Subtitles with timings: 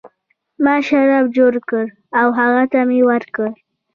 [0.63, 1.87] ما شراب جوړ کړل
[2.19, 3.53] او هغه ته مې ورکړل.